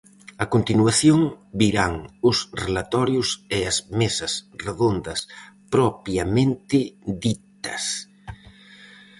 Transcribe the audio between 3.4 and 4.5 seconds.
e as mesas